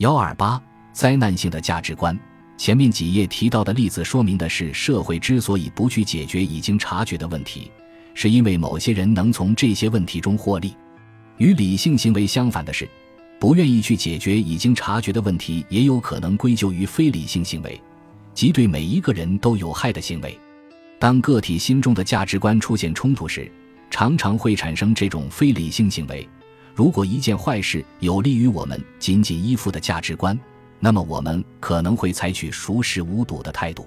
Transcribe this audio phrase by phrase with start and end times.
[0.00, 0.58] 幺二八
[0.94, 2.18] 灾难性的价值观。
[2.56, 7.70] 前面几页提到的例子说明的是，社会之所以不去解决已经察觉的问题，
[8.14, 10.74] 是因为某些人能从这些问题中获利。
[11.36, 12.88] 与理性行为相反的是，
[13.38, 17.78] 不愿意去解决已经察觉的问题，也有可能归咎于非理性行为，
[18.32, 20.38] 即对每一个人都有害的行为。
[20.98, 23.52] 当个体心中的价值观出现冲突时，
[23.90, 26.26] 常常会产生这种非理性行为。
[26.80, 30.40] 如果一件坏事有利于我们仅仅依附的价值观，
[30.78, 33.86] 那么我们可能会采取熟视无睹的态度。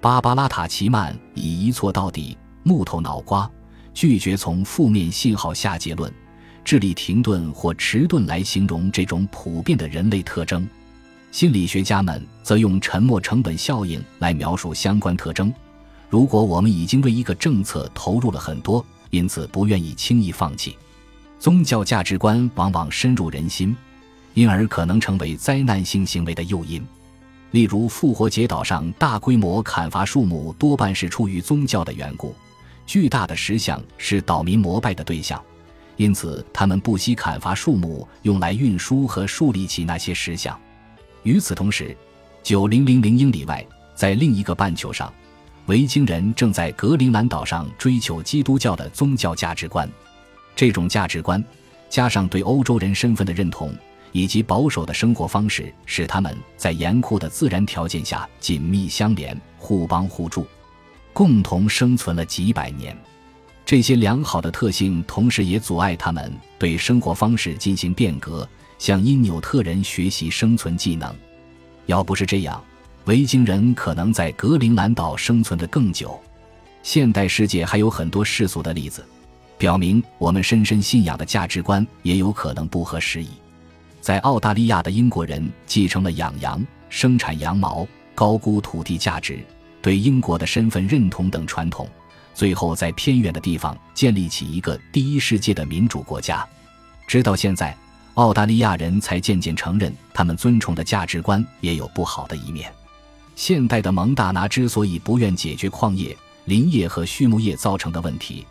[0.00, 3.50] 芭芭拉·塔奇曼以一错到底、木头脑瓜、
[3.92, 6.10] 拒绝从负面信号下结论。
[6.64, 10.66] 智力停顿或迟钝来形容这种普遍的人类特征，
[11.30, 15.52] 心理学家们则用沉没成本效应来描述相关特征。
[16.08, 20.78] 如果我们已经为一个政策投入了很多，因此不愿意轻易放弃，
[21.42, 23.76] 宗教价值观往往深入人心，
[24.34, 26.80] 因而可能成为灾难性行为的诱因。
[27.50, 32.32] 例如，复活节岛上大规模砍伐树木多半是出于宗教的缘故，
[32.86, 35.42] 巨大的石像是岛民膜拜的对象。
[35.96, 40.56] 因此，他们不惜砍伐树木，用来运输和树立起那些石像。
[41.24, 41.96] 与此同时，
[42.44, 45.12] 九零零零英里外，在另一个半球上，
[45.66, 49.90] 维京人正在格陵兰岛上追求基督教的宗教价值观。
[50.54, 51.42] 这种价值观，
[51.88, 53.74] 加上对欧洲人身份的认同，
[54.12, 60.46] 以及保守的生活方式，使他们在严酷的自然条件下紧密相连、互帮互助，
[61.12, 62.96] 共同生存了几百年。
[63.64, 68.46] 这些良好的特性，同时也阻碍他们对生活方式进行变革，
[68.78, 71.14] 向因纽特人学习生存技能。
[71.86, 72.62] 要不是这样，
[73.04, 76.20] 维京人可能在格陵兰岛生存的更久。
[76.82, 79.06] 现代世界还有很多世俗的例子，
[79.62, 83.28] 表明我们深深信仰的价值观也有可能不合时宜。
[84.00, 89.38] 在澳大利亚的英国人继承了养羊、生产羊毛、高估土地价值、
[89.80, 91.88] 对英国的身份认同等传统。
[92.34, 96.44] 最后，在偏远的地方建立起一个第一世界的民主国家，
[97.06, 97.72] 直到现在，
[98.14, 102.68] 澳大利亚人才渐渐承认，他们尊崇的价值观也有不好的一面。
[103.36, 108.44] 现代的蒙大拿之所以不愿解决矿业、林业和畜牧业造成的问题，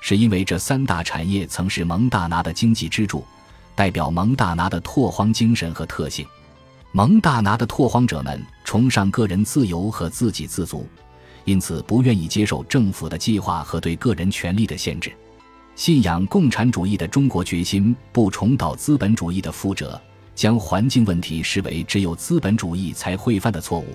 [0.00, 3.24] 是因为这三大产业曾是蒙大拿的经济支柱，
[3.74, 6.26] 代表蒙大拿的拓荒精神和特性。
[6.92, 10.86] 蒙大拿的拓荒者们崇尚个人自由和自给自足。
[11.44, 15.10] 因此，不愿意接受政府的计划和对个人权利的限制。
[15.74, 19.98] 信仰共产主义的中国决心不重蹈资本主义的覆辙，
[20.34, 23.86] 将环境问题视为只有资本主义才会犯的错误，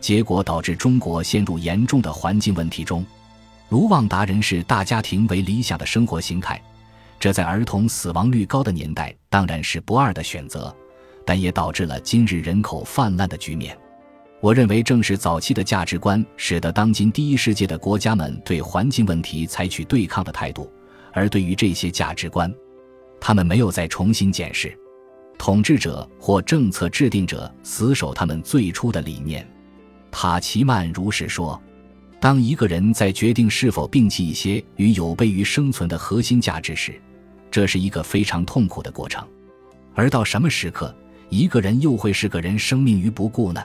[0.00, 3.04] 结果导致中国陷入严重的环境问题中。
[3.72, 6.62] 卢旺达人视大家庭为理想的生活形态，
[7.18, 10.76] 这在儿童死亡率高的年代当然是不二的选择，
[11.24, 13.74] 但也导致了今日人口泛滥的局面。
[14.42, 20.70] 我认为，正是早期的价值观，使得当今第一世界的国家们对环境问题采取对抗的态度；
[21.10, 22.54] 而对于这些价值观，
[23.18, 24.78] 他们没有再重新检视。
[25.38, 29.50] 统治者或政策制定者死守他们最初的理念。
[30.10, 31.58] 塔奇曼如是说
[32.22, 36.94] ：“当一个人在决定是否摒弃一些与有悖于生存的核心价值时，
[37.50, 39.26] 这是一个非常痛苦的过程。
[39.92, 40.94] 而到什么时刻，
[41.30, 43.60] 一个人又会是个人生命于不顾呢？”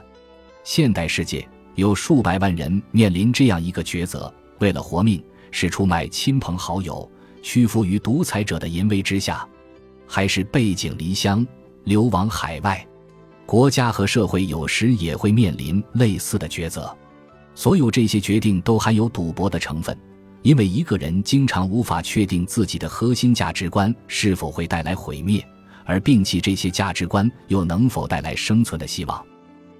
[0.64, 7.08] 现代世界有数百万人面临这样一个抉择：为了活命，是出卖亲朋好友，
[7.40, 9.46] 屈服于独裁者的淫威之下，
[10.04, 11.46] 还是背井离乡，
[11.84, 12.84] 流亡海外？
[13.46, 16.92] 国家和社会有时也会面临类似的抉择。
[17.58, 19.98] 所有这些决定都含有赌博的成分，
[20.42, 25.44] 因为一个人经常无法确定自己的核心价值观是否会带来毁灭，
[25.84, 29.26] 而摒弃这些价值观又能否带来生存的希望。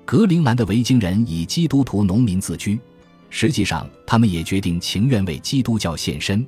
[0.05, 2.81] 格陵兰的维京人以基督徒农民自居，
[3.31, 6.45] 实际上他们也决定情愿为基督教献身，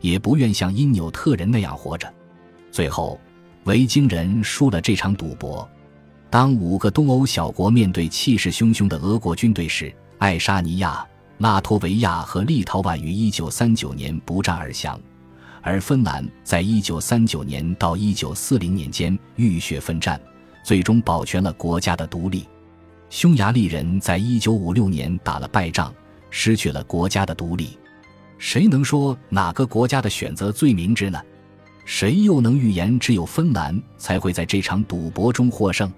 [0.00, 2.10] 也不愿像因纽特人那样活着。
[2.72, 3.20] 最后，
[3.64, 5.68] 维京人输了这场赌博。
[6.30, 11.02] 当五个东欧小国面对气势汹汹的俄国军队时，爱沙尼亚、
[11.38, 15.00] 拉脱维亚和立陶宛于1939年不战而降，
[15.62, 20.20] 而芬兰在1939年到1940年间浴血奋战，
[20.62, 22.46] 最终保全了国家的独立。
[23.08, 25.90] 匈牙利人在一九五六年打了败仗，
[26.28, 27.78] 失去了国家的独立。
[28.36, 31.18] 谁能说哪个国家的选择最明智呢？
[31.86, 35.90] 谁又能预言只有芬兰才会在这场赌博中获胜？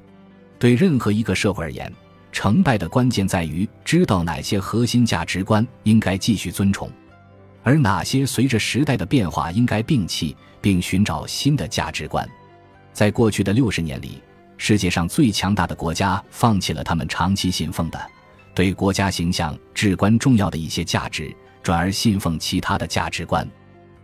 [0.60, 1.92] 对任何一个社会而言，
[2.32, 6.90] 成败的关键在于知道哪些核心价值观应该继续尊崇，
[7.62, 12.29] 而哪些随着时代的变化应该摒弃，并寻找新的价值观。
[12.93, 14.20] 在过去的六十年里。
[14.58, 18.00] 世界上最强大的国家放弃了他们长期信奉的、
[18.55, 21.34] 对国家形象至关重要的一些价值，
[21.64, 23.44] 转而信奉其他的价值观。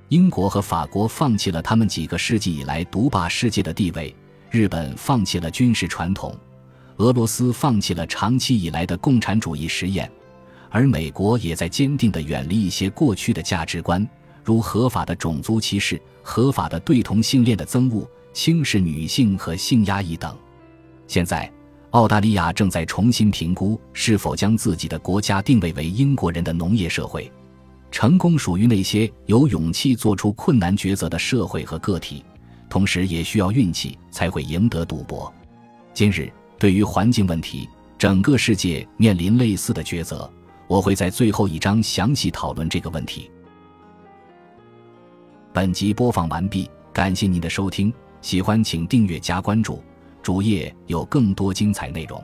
[0.09, 4.13] 英国和法国放弃了他们几个世纪以来独霸世界的地位，
[4.51, 6.37] 日本放弃了军事传统，
[6.99, 10.11] 俄罗斯放弃了长期以来的共产主义实验，
[10.69, 14.07] 而美国也在坚定地远离一些过去的价值观，
[14.45, 20.37] 如合法的种族歧视、合法的对同性恋的憎恶、轻视女性和性压抑等。
[21.07, 21.51] 现在，
[21.91, 27.31] 澳大利亚正在重新评估是否将自己的国家定位为英国人的农业社会。
[27.93, 32.25] 成功属于那些有勇气做出困难抉择的社会和个体，
[32.69, 35.33] 同时也需要运气才会赢得赌博。
[35.95, 40.29] 今日，对于环境问题，整个世界面临类似的抉择。
[40.67, 43.31] 我会在最后一章详细讨论这个问题。
[45.53, 49.83] 本集播放完毕，感谢您的收听，喜欢请订阅加关注，
[50.23, 52.23] 主页有更多精彩内容。